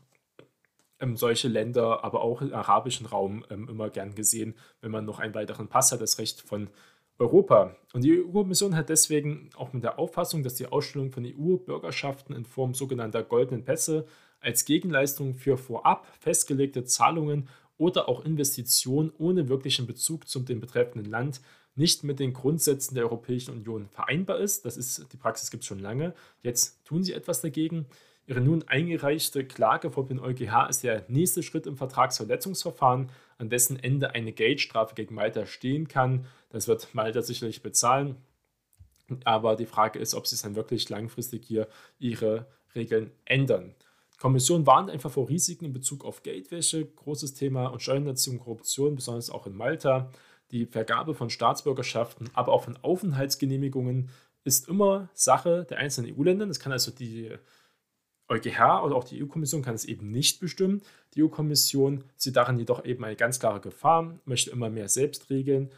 ähm, 1.01 1.17
solche 1.17 1.49
Länder, 1.49 2.05
aber 2.05 2.23
auch 2.23 2.43
im 2.43 2.53
arabischen 2.53 3.07
Raum 3.07 3.45
ähm, 3.51 3.69
immer 3.69 3.91
gern 3.91 4.15
gesehen, 4.15 4.55
wenn 4.81 4.91
man 4.91 5.05
noch 5.05 5.21
einen 5.21 5.35
weiteren 5.35 5.69
Pass 5.69 5.93
hat, 5.93 6.01
das 6.01 6.19
Recht 6.19 6.41
von 6.41 6.69
Europa. 7.19 7.77
Und 7.93 8.03
die 8.03 8.21
EU-Kommission 8.21 8.75
hat 8.75 8.89
deswegen 8.89 9.51
auch 9.57 9.73
mit 9.73 9.85
der 9.85 9.99
Auffassung, 9.99 10.43
dass 10.43 10.55
die 10.55 10.67
Ausstellung 10.67 11.13
von 11.13 11.25
EU-Bürgerschaften 11.25 12.35
in 12.35 12.45
Form 12.45 12.75
sogenannter 12.75 13.23
goldenen 13.23 13.65
Pässe 13.65 14.07
als 14.45 14.65
Gegenleistung 14.65 15.35
für 15.35 15.57
vorab 15.57 16.07
festgelegte 16.21 16.85
Zahlungen 16.85 17.49
oder 17.77 18.09
auch 18.09 18.25
Investitionen 18.25 19.13
ohne 19.19 19.49
wirklichen 19.49 19.87
Bezug 19.87 20.29
zum 20.29 20.45
dem 20.45 20.61
betreffenden 20.61 21.11
Land 21.11 21.41
nicht 21.77 22.05
mit 22.05 22.21
den 22.21 22.33
Grundsätzen 22.33 22.95
der 22.95 23.05
Europäischen 23.05 23.53
Union 23.53 23.89
vereinbar 23.89 24.39
ist. 24.39 24.65
Das 24.65 24.77
ist 24.77 25.07
die 25.13 25.17
Praxis 25.17 25.51
gibt 25.51 25.65
es 25.65 25.67
schon 25.67 25.81
lange. 25.81 26.15
Jetzt 26.43 26.85
tun 26.85 27.03
sie 27.03 27.13
etwas 27.13 27.41
dagegen. 27.41 27.87
Ihre 28.27 28.41
nun 28.41 28.63
eingereichte 28.69 29.45
Klage 29.45 29.91
vor 29.91 30.07
dem 30.07 30.21
EuGH 30.21 30.69
ist 30.71 30.83
der 30.83 31.05
nächste 31.09 31.43
Schritt 31.43 31.67
im 31.67 31.77
Vertragsverletzungsverfahren, 31.77 33.11
an 33.37 33.51
dessen 33.51 33.79
Ende 33.79 34.15
eine 34.15 34.33
Geldstrafe 34.33 34.95
gegen 34.95 35.15
Malta 35.15 35.45
stehen 35.47 35.89
kann. 35.89 36.27
Das 36.51 36.69
wird 36.69 36.95
Malta 36.95 37.21
sicherlich 37.23 37.63
bezahlen. 37.63 38.17
Aber 39.25 39.57
die 39.57 39.67
Frage 39.67 39.99
ist, 39.99 40.15
ob 40.15 40.27
sie 40.27 40.41
dann 40.43 40.55
wirklich 40.55 40.89
langfristig 40.89 41.45
hier 41.45 41.69
ihre 41.99 42.47
Regeln 42.75 43.11
ändern. 43.27 43.75
Kommission 44.19 44.67
warnt 44.67 44.91
einfach 44.91 45.11
vor 45.11 45.29
Risiken 45.29 45.67
in 45.67 45.73
Bezug 45.73 46.05
auf 46.05 46.23
Geldwäsche, 46.23 46.87
großes 46.87 47.35
Thema 47.35 47.67
und 47.67 47.83
Steuerhinterziehung 47.83 48.39
Korruption, 48.39 48.95
besonders 48.95 49.31
auch 49.31 49.47
in 49.47 49.57
Malta. 49.57 50.11
Die 50.51 50.67
Vergabe 50.67 51.15
von 51.15 51.31
Staatsbürgerschaften, 51.31 52.31
aber 52.33 52.53
auch 52.53 52.65
von 52.65 52.77
Aufenthaltsgenehmigungen 52.77 54.11
ist 54.45 54.69
immer 54.69 55.09
Sache 55.15 55.67
der 55.69 55.79
einzelnen 55.79 56.15
EU-Länder. 56.17 56.47
Das 56.47 56.61
kann 56.61 56.73
also 56.73 56.91
die 56.91 57.31
EuGH 58.29 58.83
oder 58.85 58.95
auch 58.95 59.05
die 59.05 59.23
EU-Kommission 59.23 59.63
kann 59.63 59.75
es 59.75 59.85
eben 59.85 60.11
nicht 60.11 60.41
bestimmen. 60.41 60.83
Die 61.15 61.23
EU-Kommission 61.23 62.05
sieht 62.17 62.37
darin 62.37 62.59
jedoch 62.59 62.85
eben 62.85 63.05
eine 63.05 63.17
ganz 63.17 63.39
klare 63.39 63.61
Gefahr, 63.61 64.19
möchte 64.25 64.51
immer 64.51 64.71
mehr 64.71 64.89
selbst 64.89 65.31
regeln, 65.31 65.71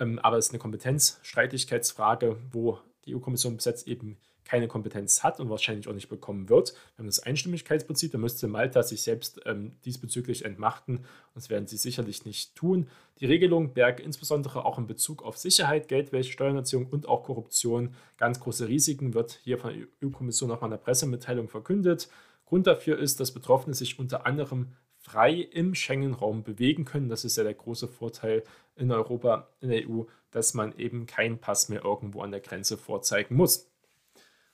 ähm, 0.00 0.18
aber 0.18 0.38
es 0.38 0.46
ist 0.46 0.52
eine 0.52 0.58
Kompetenzstreitigkeitsfrage, 0.58 2.38
wo 2.50 2.78
die 3.04 3.14
EU-Kommission 3.14 3.56
bis 3.56 3.66
jetzt 3.66 3.86
eben 3.86 4.18
keine 4.44 4.68
Kompetenz 4.68 5.22
hat 5.22 5.40
und 5.40 5.50
wahrscheinlich 5.50 5.88
auch 5.88 5.94
nicht 5.94 6.08
bekommen 6.08 6.48
wird. 6.48 6.72
Wir 6.72 6.98
haben 6.98 7.06
das 7.06 7.20
Einstimmigkeitsprinzip, 7.20 8.12
da 8.12 8.18
müsste 8.18 8.48
Malta 8.48 8.82
sich 8.82 9.02
selbst 9.02 9.40
ähm, 9.46 9.72
diesbezüglich 9.84 10.44
entmachten 10.44 11.04
das 11.34 11.50
werden 11.50 11.66
sie 11.66 11.76
sicherlich 11.76 12.24
nicht 12.24 12.54
tun. 12.54 12.88
Die 13.20 13.26
Regelung 13.26 13.72
bergt 13.72 14.00
insbesondere 14.00 14.64
auch 14.64 14.78
in 14.78 14.86
Bezug 14.86 15.22
auf 15.22 15.36
Sicherheit, 15.36 15.88
Geldwäsche, 15.88 16.32
Steuererziehung 16.32 16.86
und 16.86 17.08
auch 17.08 17.24
Korruption 17.24 17.94
ganz 18.18 18.40
große 18.40 18.68
Risiken, 18.68 19.14
wird 19.14 19.40
hier 19.42 19.58
von 19.58 19.72
der 19.72 19.86
EU-Kommission 20.02 20.48
nochmal 20.48 20.68
in 20.68 20.72
der 20.72 20.84
Pressemitteilung 20.84 21.48
verkündet. 21.48 22.08
Grund 22.44 22.66
dafür 22.66 22.98
ist, 22.98 23.20
dass 23.20 23.32
Betroffene 23.32 23.74
sich 23.74 23.98
unter 23.98 24.26
anderem 24.26 24.72
frei 24.98 25.32
im 25.32 25.74
Schengen-Raum 25.74 26.44
bewegen 26.44 26.84
können. 26.84 27.08
Das 27.08 27.24
ist 27.24 27.36
ja 27.36 27.42
der 27.42 27.54
große 27.54 27.88
Vorteil 27.88 28.44
in 28.76 28.92
Europa, 28.92 29.48
in 29.60 29.70
der 29.70 29.88
EU, 29.88 30.02
dass 30.30 30.54
man 30.54 30.76
eben 30.78 31.06
keinen 31.06 31.38
Pass 31.38 31.68
mehr 31.68 31.84
irgendwo 31.84 32.22
an 32.22 32.30
der 32.30 32.40
Grenze 32.40 32.76
vorzeigen 32.76 33.34
muss 33.34 33.71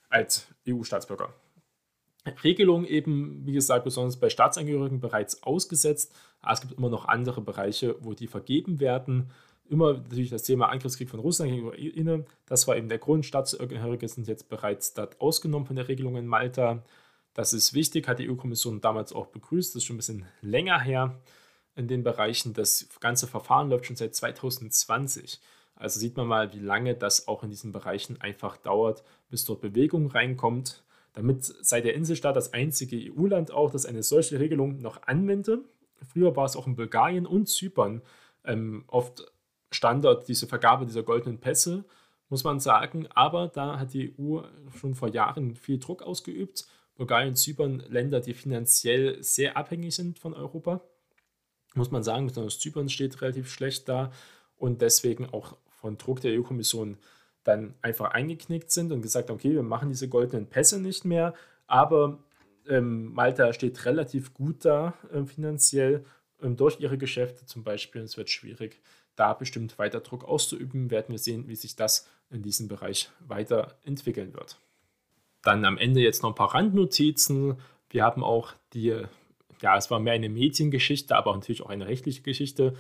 als 0.09 0.47
EU-Staatsbürger. 0.67 1.33
Regelung 2.45 2.85
eben, 2.85 3.47
wie 3.47 3.53
gesagt, 3.53 3.85
besonders 3.85 4.19
bei 4.19 4.29
Staatsangehörigen 4.29 5.01
bereits 5.01 5.43
ausgesetzt. 5.43 6.15
Es 6.51 6.61
gibt 6.61 6.75
immer 6.75 6.91
noch 6.91 7.07
andere 7.07 7.41
Bereiche, 7.41 7.97
wo 8.01 8.13
die 8.13 8.27
vergeben 8.27 8.81
werden. 8.81 9.31
Immer 9.71 9.95
natürlich 9.95 10.31
das 10.31 10.43
Thema 10.43 10.69
Angriffskrieg 10.69 11.11
von 11.11 11.21
Russland 11.21 11.51
gegen 11.51 11.67
Ukraine. 11.67 12.25
Das 12.47 12.67
war 12.67 12.77
eben 12.77 12.89
der 12.89 12.99
Grund. 12.99 13.27
Staatsangehörige 13.27 14.09
sind 14.09 14.29
jetzt 14.29 14.49
bereits 14.49 14.95
dort 14.95 15.21
ausgenommen 15.21 15.67
von 15.67 15.77
der 15.77 15.89
Regelung 15.89 16.17
in 16.17 16.27
Malta. 16.27 16.83
Das 17.35 17.53
ist 17.53 17.75
wichtig, 17.75 18.09
hat 18.09 18.19
die 18.19 18.29
EU-Kommission 18.29 18.81
damals 18.81 19.13
auch 19.13 19.27
begrüßt. 19.27 19.75
Das 19.75 19.83
ist 19.83 19.85
schon 19.85 19.97
ein 19.97 19.99
bisschen 19.99 20.27
länger 20.41 20.81
her 20.81 21.21
in 21.77 21.87
den 21.87 22.03
Bereichen. 22.03 22.55
Das 22.55 22.89
ganze 23.01 23.27
Verfahren 23.27 23.69
läuft 23.71 23.87
schon 23.87 23.97
seit 23.97 24.15
2020. 24.15 25.41
Also 25.79 26.01
sieht 26.01 26.17
man 26.17 26.27
mal, 26.27 26.53
wie 26.53 26.59
lange 26.59 26.95
das 26.95 27.29
auch 27.29 27.45
in 27.45 27.51
diesen 27.51 27.73
Bereichen 27.73 28.21
einfach 28.21 28.57
dauert, 28.57 29.05
bis 29.31 29.45
dort 29.45 29.61
Bewegung 29.61 30.09
reinkommt. 30.09 30.83
Damit 31.15 31.45
sei 31.45 31.81
der 31.81 31.95
Inselstaat 31.95 32.37
das 32.37 32.53
einzige 32.53 33.13
EU-Land 33.13 33.53
auch, 33.53 33.71
das 33.71 33.87
eine 33.87 34.03
solche 34.03 34.41
Regelung 34.41 34.81
noch 34.81 35.03
anwende. 35.05 35.61
Früher 36.13 36.35
war 36.37 36.45
es 36.45 36.57
auch 36.57 36.67
in 36.67 36.77
Bulgarien 36.77 37.27
und 37.27 37.49
Zypern 37.49 38.03
ähm, 38.45 38.85
oft 38.89 39.31
Standard, 39.71 40.29
diese 40.29 40.47
Vergabe 40.47 40.87
dieser 40.87 41.03
goldenen 41.03 41.39
Pässe, 41.39 41.85
muss 42.29 42.45
man 42.45 42.61
sagen. 42.61 43.07
Aber 43.15 43.49
da 43.49 43.79
hat 43.79 43.95
die 43.95 44.15
EU 44.19 44.43
schon 44.79 44.95
vor 44.95 45.09
Jahren 45.09 45.55
viel 45.55 45.79
Druck 45.79 46.03
ausgeübt. 46.03 46.67
Bulgarien 46.97 47.31
und 47.31 47.37
Zypern, 47.37 47.85
Länder, 47.89 48.21
die 48.21 48.35
finanziell 48.35 49.23
sehr 49.23 49.57
abhängig 49.57 49.95
sind 49.95 50.19
von 50.19 50.35
Europa, 50.35 50.81
muss 51.75 51.93
man 51.93 52.03
sagen. 52.03 52.27
Besonders 52.27 52.59
Zypern 52.59 52.89
steht 52.89 53.21
relativ 53.23 53.51
schlecht 53.51 53.89
da 53.89 54.11
und 54.57 54.83
deswegen 54.83 55.27
auch 55.27 55.57
von 55.81 55.99
Druck 55.99 56.21
der 56.21 56.39
EU-Kommission 56.39 56.99
dann 57.45 57.75
einfach 57.83 58.11
eingeknickt 58.11 58.71
sind 58.71 58.93
und 58.93 59.03
gesagt, 59.03 59.31
okay, 59.31 59.53
wir 59.53 59.63
machen 59.63 59.89
diese 59.89 60.09
goldenen 60.09 60.47
Pässe 60.47 60.81
nicht 60.81 61.05
mehr, 61.05 61.35
aber 61.67 62.19
ähm, 62.69 63.13
Malta 63.15 63.53
steht 63.53 63.85
relativ 63.87 64.35
gut 64.35 64.65
da 64.65 64.95
äh, 65.13 65.25
finanziell 65.25 66.05
ähm, 66.43 66.57
durch 66.57 66.81
ihre 66.81 66.99
Geschäfte 66.99 67.47
zum 67.47 67.65
Beispiel. 67.65 68.03
Es 68.03 68.17
wird 68.17 68.31
schwierig, 68.31 68.81
da 69.17 69.33
bestimmt 69.33 69.79
weiter 69.79 70.01
Druck 70.01 70.25
auszuüben. 70.25 70.91
Werden 70.91 71.11
wir 71.11 71.19
sehen, 71.19 71.49
wie 71.49 71.57
sich 71.57 71.77
das 71.77 72.09
in 72.31 72.43
diesem 72.43 72.69
Bereich 72.69 73.11
weiterentwickeln 73.21 74.35
wird. 74.35 74.59
Dann 75.43 75.65
am 75.65 75.79
Ende 75.79 76.01
jetzt 76.01 76.23
noch 76.23 76.31
ein 76.31 76.35
paar 76.35 76.55
Randnotizen. 76.55 77.57
Wir 77.89 78.05
haben 78.05 78.23
auch 78.23 78.53
die, 78.75 78.95
ja, 79.63 79.77
es 79.77 79.91
war 79.91 79.99
mehr 79.99 80.13
eine 80.13 80.29
Mediengeschichte, 80.29 81.17
aber 81.17 81.33
natürlich 81.35 81.63
auch 81.63 81.71
eine 81.71 81.87
rechtliche 81.87 82.23
Geschichte, 82.23 82.75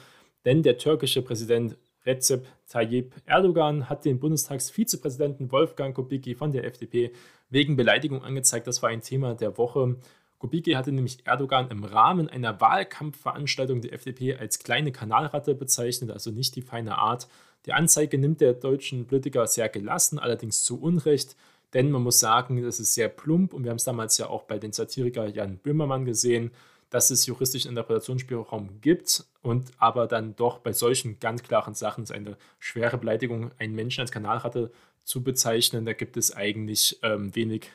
denn 0.44 0.62
der 0.62 0.78
türkische 0.78 1.22
Präsident 1.22 1.76
Recep 2.08 2.46
Tayyip 2.68 3.14
Erdogan 3.26 3.88
hat 3.88 4.04
den 4.06 4.18
Bundestagsvizepräsidenten 4.18 5.52
Wolfgang 5.52 5.94
Kubicki 5.94 6.34
von 6.34 6.52
der 6.52 6.64
FDP 6.64 7.12
wegen 7.50 7.76
Beleidigung 7.76 8.24
angezeigt. 8.24 8.66
Das 8.66 8.82
war 8.82 8.88
ein 8.88 9.02
Thema 9.02 9.34
der 9.34 9.58
Woche. 9.58 9.96
Kubicki 10.38 10.72
hatte 10.72 10.90
nämlich 10.92 11.26
Erdogan 11.26 11.70
im 11.70 11.84
Rahmen 11.84 12.28
einer 12.28 12.60
Wahlkampfveranstaltung 12.60 13.82
der 13.82 13.92
FDP 13.92 14.36
als 14.36 14.58
kleine 14.60 14.90
Kanalratte 14.90 15.54
bezeichnet, 15.54 16.10
also 16.10 16.30
nicht 16.30 16.56
die 16.56 16.62
feine 16.62 16.96
Art. 16.96 17.28
Die 17.66 17.72
Anzeige 17.72 18.18
nimmt 18.18 18.40
der 18.40 18.54
deutschen 18.54 19.06
Politiker 19.06 19.46
sehr 19.46 19.68
gelassen, 19.68 20.18
allerdings 20.18 20.62
zu 20.62 20.80
Unrecht, 20.80 21.36
denn 21.74 21.90
man 21.90 22.02
muss 22.02 22.20
sagen, 22.20 22.62
das 22.62 22.80
ist 22.80 22.94
sehr 22.94 23.08
plump 23.08 23.52
und 23.52 23.64
wir 23.64 23.70
haben 23.70 23.76
es 23.76 23.84
damals 23.84 24.16
ja 24.16 24.28
auch 24.28 24.44
bei 24.44 24.58
den 24.58 24.72
Satiriker 24.72 25.26
Jan 25.26 25.58
Böhmermann 25.58 26.04
gesehen. 26.06 26.52
Dass 26.90 27.10
es 27.10 27.26
juristischen 27.26 27.70
Interpretationsspielraum 27.70 28.80
gibt 28.80 29.24
und 29.42 29.72
aber 29.78 30.06
dann 30.06 30.36
doch 30.36 30.58
bei 30.58 30.72
solchen 30.72 31.18
ganz 31.20 31.42
klaren 31.42 31.74
Sachen 31.74 32.04
ist 32.04 32.12
eine 32.12 32.36
schwere 32.58 32.98
Beleidigung, 32.98 33.50
einen 33.58 33.74
Menschen 33.74 34.00
als 34.00 34.12
Kanalratte 34.12 34.70
zu 35.04 35.22
bezeichnen, 35.22 35.86
da 35.86 35.92
gibt 35.92 36.16
es 36.16 36.34
eigentlich 36.34 36.98
ähm, 37.02 37.34
wenig 37.34 37.70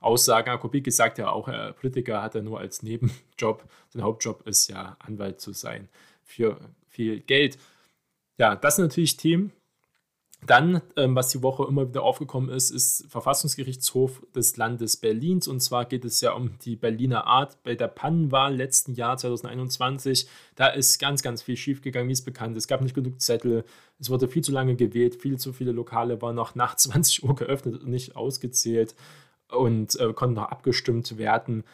Aussagen. 0.00 0.58
Kubicki 0.58 0.90
sagt 0.90 1.18
ja 1.18 1.30
auch, 1.30 1.48
äh, 1.48 1.72
Politiker 1.72 2.22
hat 2.22 2.34
er 2.34 2.42
nur 2.42 2.60
als 2.60 2.82
Nebenjob. 2.82 3.64
Sein 3.90 4.02
Hauptjob 4.02 4.46
ist 4.46 4.68
ja 4.68 4.96
Anwalt 5.00 5.40
zu 5.40 5.52
sein 5.52 5.88
für 6.24 6.58
viel 6.86 7.20
Geld. 7.20 7.58
Ja, 8.38 8.54
das 8.54 8.76
sind 8.76 8.84
natürlich 8.84 9.16
Themen, 9.16 9.52
dann, 10.46 10.82
ähm, 10.96 11.16
was 11.16 11.30
die 11.30 11.42
Woche 11.42 11.64
immer 11.68 11.88
wieder 11.88 12.02
aufgekommen 12.02 12.48
ist, 12.48 12.70
ist 12.70 13.06
Verfassungsgerichtshof 13.10 14.22
des 14.34 14.56
Landes 14.56 14.96
Berlins. 14.96 15.48
Und 15.48 15.60
zwar 15.60 15.84
geht 15.84 16.04
es 16.04 16.20
ja 16.20 16.32
um 16.32 16.58
die 16.60 16.76
Berliner 16.76 17.26
Art 17.26 17.62
bei 17.64 17.74
der 17.74 17.88
Pannenwahl 17.88 18.54
letzten 18.54 18.94
Jahr 18.94 19.16
2021. 19.16 20.28
Da 20.54 20.68
ist 20.68 20.98
ganz, 21.00 21.22
ganz 21.22 21.42
viel 21.42 21.56
schiefgegangen, 21.56 22.08
wie 22.08 22.12
es 22.12 22.24
bekannt 22.24 22.56
ist. 22.56 22.64
Es 22.64 22.68
gab 22.68 22.82
nicht 22.82 22.94
genug 22.94 23.20
Zettel, 23.20 23.64
es 23.98 24.10
wurde 24.10 24.28
viel 24.28 24.44
zu 24.44 24.52
lange 24.52 24.76
gewählt, 24.76 25.16
viel 25.16 25.38
zu 25.38 25.52
viele 25.52 25.72
Lokale 25.72 26.22
waren 26.22 26.36
noch 26.36 26.54
nach 26.54 26.76
20 26.76 27.24
Uhr 27.24 27.34
geöffnet 27.34 27.82
und 27.82 27.88
nicht 27.88 28.14
ausgezählt 28.14 28.94
und 29.50 29.98
äh, 29.98 30.12
konnten 30.12 30.36
noch 30.36 30.50
abgestimmt 30.50 31.18
werden 31.18 31.64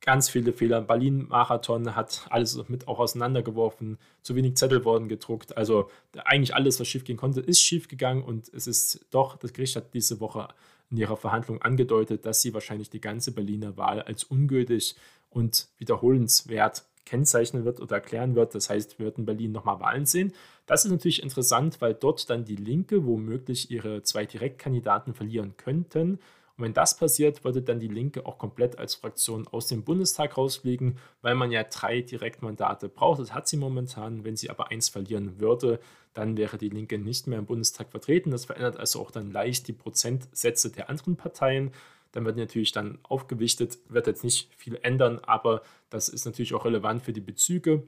ganz 0.00 0.30
viele 0.30 0.52
Fehler. 0.52 0.80
Berlin-Marathon 0.80 1.94
hat 1.94 2.26
alles 2.30 2.56
mit 2.68 2.88
auch 2.88 2.98
auseinandergeworfen. 2.98 3.98
Zu 4.22 4.34
wenig 4.34 4.56
Zettel 4.56 4.84
wurden 4.84 5.08
gedruckt. 5.08 5.56
Also 5.56 5.90
eigentlich 6.24 6.54
alles, 6.54 6.80
was 6.80 6.88
schief 6.88 7.04
gehen 7.04 7.16
konnte, 7.16 7.40
ist 7.40 7.60
schief 7.60 7.88
gegangen. 7.88 8.22
Und 8.22 8.48
es 8.52 8.66
ist 8.66 9.06
doch, 9.10 9.36
das 9.36 9.52
Gericht 9.52 9.76
hat 9.76 9.92
diese 9.94 10.20
Woche 10.20 10.48
in 10.90 10.96
ihrer 10.96 11.16
Verhandlung 11.16 11.62
angedeutet, 11.62 12.26
dass 12.26 12.40
sie 12.40 12.54
wahrscheinlich 12.54 12.90
die 12.90 13.00
ganze 13.00 13.32
Berliner 13.32 13.76
Wahl 13.76 14.02
als 14.02 14.24
ungültig 14.24 14.96
und 15.28 15.68
wiederholenswert 15.78 16.84
kennzeichnen 17.04 17.64
wird 17.64 17.80
oder 17.80 17.96
erklären 17.96 18.34
wird. 18.34 18.54
Das 18.54 18.70
heißt, 18.70 18.98
wir 18.98 19.06
werden 19.06 19.20
in 19.20 19.26
Berlin 19.26 19.52
nochmal 19.52 19.80
Wahlen 19.80 20.06
sehen. 20.06 20.32
Das 20.66 20.84
ist 20.84 20.90
natürlich 20.90 21.22
interessant, 21.22 21.80
weil 21.80 21.94
dort 21.94 22.30
dann 22.30 22.44
die 22.44 22.56
Linke 22.56 23.04
womöglich 23.04 23.70
ihre 23.70 24.02
zwei 24.02 24.26
Direktkandidaten 24.26 25.14
verlieren 25.14 25.56
könnten. 25.56 26.20
Und 26.60 26.66
wenn 26.66 26.74
das 26.74 26.94
passiert, 26.94 27.42
würde 27.42 27.62
dann 27.62 27.80
die 27.80 27.88
Linke 27.88 28.26
auch 28.26 28.36
komplett 28.36 28.78
als 28.78 28.94
Fraktion 28.94 29.48
aus 29.48 29.66
dem 29.66 29.82
Bundestag 29.82 30.36
rausfliegen, 30.36 30.98
weil 31.22 31.34
man 31.34 31.50
ja 31.50 31.64
drei 31.64 32.02
Direktmandate 32.02 32.90
braucht. 32.90 33.18
Das 33.18 33.32
hat 33.32 33.48
sie 33.48 33.56
momentan. 33.56 34.24
Wenn 34.24 34.36
sie 34.36 34.50
aber 34.50 34.70
eins 34.70 34.90
verlieren 34.90 35.40
würde, 35.40 35.80
dann 36.12 36.36
wäre 36.36 36.58
die 36.58 36.68
Linke 36.68 36.98
nicht 36.98 37.26
mehr 37.26 37.38
im 37.38 37.46
Bundestag 37.46 37.90
vertreten. 37.90 38.30
Das 38.30 38.44
verändert 38.44 38.76
also 38.76 39.00
auch 39.00 39.10
dann 39.10 39.30
leicht 39.30 39.68
die 39.68 39.72
Prozentsätze 39.72 40.70
der 40.70 40.90
anderen 40.90 41.16
Parteien. 41.16 41.72
Dann 42.12 42.26
wird 42.26 42.36
natürlich 42.36 42.72
dann 42.72 42.98
aufgewichtet, 43.04 43.78
wird 43.88 44.06
jetzt 44.06 44.22
nicht 44.22 44.52
viel 44.54 44.78
ändern, 44.82 45.18
aber 45.20 45.62
das 45.88 46.10
ist 46.10 46.26
natürlich 46.26 46.52
auch 46.52 46.66
relevant 46.66 47.02
für 47.02 47.14
die 47.14 47.22
Bezüge 47.22 47.84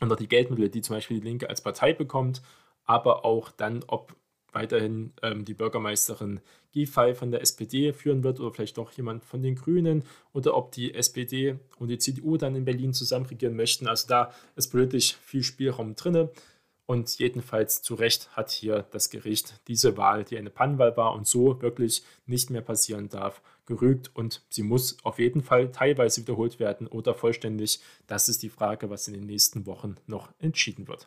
und 0.00 0.12
auch 0.12 0.16
die 0.16 0.28
Geldmittel, 0.28 0.68
die 0.68 0.82
zum 0.82 0.94
Beispiel 0.94 1.18
die 1.18 1.26
Linke 1.26 1.48
als 1.48 1.60
Partei 1.60 1.92
bekommt, 1.92 2.40
aber 2.84 3.24
auch 3.24 3.50
dann, 3.50 3.82
ob 3.88 4.14
weiterhin 4.52 5.12
ähm, 5.22 5.44
die 5.44 5.54
Bürgermeisterin 5.54 6.40
Giffey 6.72 7.14
von 7.14 7.30
der 7.30 7.42
SPD 7.42 7.92
führen 7.92 8.22
wird 8.22 8.40
oder 8.40 8.52
vielleicht 8.52 8.78
doch 8.78 8.92
jemand 8.92 9.24
von 9.24 9.42
den 9.42 9.56
Grünen 9.56 10.04
oder 10.32 10.56
ob 10.56 10.72
die 10.72 10.94
SPD 10.94 11.56
und 11.78 11.88
die 11.88 11.98
CDU 11.98 12.36
dann 12.36 12.56
in 12.56 12.64
Berlin 12.64 12.92
zusammen 12.92 13.26
regieren 13.26 13.56
möchten. 13.56 13.86
Also 13.86 14.06
da 14.08 14.32
ist 14.56 14.68
politisch 14.68 15.16
viel 15.16 15.42
Spielraum 15.42 15.94
drin. 15.96 16.28
Und 16.86 17.20
jedenfalls 17.20 17.82
zu 17.82 17.94
Recht 17.94 18.36
hat 18.36 18.50
hier 18.50 18.84
das 18.90 19.10
Gericht 19.10 19.60
diese 19.68 19.96
Wahl, 19.96 20.24
die 20.24 20.36
eine 20.36 20.50
Pannenwahl 20.50 20.96
war 20.96 21.14
und 21.14 21.24
so 21.24 21.62
wirklich 21.62 22.02
nicht 22.26 22.50
mehr 22.50 22.62
passieren 22.62 23.08
darf, 23.08 23.42
gerügt. 23.64 24.10
Und 24.12 24.42
sie 24.50 24.64
muss 24.64 24.96
auf 25.04 25.20
jeden 25.20 25.44
Fall 25.44 25.70
teilweise 25.70 26.22
wiederholt 26.22 26.58
werden 26.58 26.88
oder 26.88 27.14
vollständig. 27.14 27.78
Das 28.08 28.28
ist 28.28 28.42
die 28.42 28.48
Frage, 28.48 28.90
was 28.90 29.06
in 29.06 29.14
den 29.14 29.26
nächsten 29.26 29.66
Wochen 29.66 29.94
noch 30.08 30.32
entschieden 30.40 30.88
wird. 30.88 31.06